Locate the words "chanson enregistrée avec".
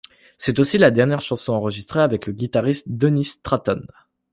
1.21-2.25